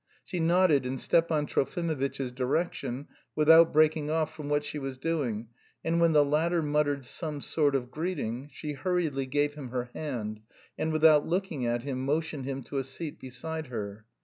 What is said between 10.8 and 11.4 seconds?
without